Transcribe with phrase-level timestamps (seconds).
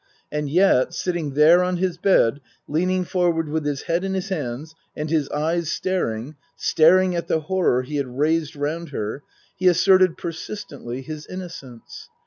[0.31, 4.73] And yet, sitting there on his bed, leaning forward with his head in his hands
[4.95, 9.21] and his eyes staring, staring at the horror he had raised round her,
[9.55, 12.09] he asserted persistently his innocence.